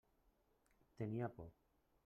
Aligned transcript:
Tenia 1.03 1.29
por. 1.37 1.53